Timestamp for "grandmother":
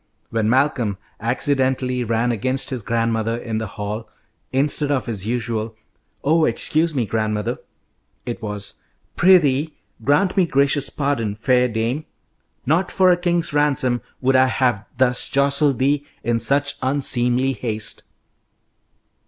2.81-3.37, 7.05-7.59